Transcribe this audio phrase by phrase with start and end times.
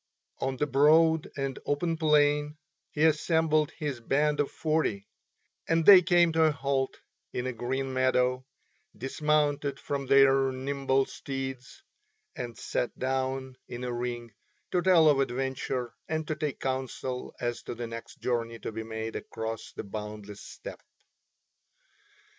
[0.39, 2.57] On the broad and open plain
[2.89, 5.05] he assembled his band of forty,
[5.67, 6.97] and they came to a halt
[7.33, 8.43] in a green meadow,
[8.97, 11.83] dismounted from their nimble steeds,
[12.35, 14.31] and sat down in a ring
[14.71, 18.81] to tell of adventure and to take counsel as to the next journey to be
[18.81, 20.81] made across the boundless steppe.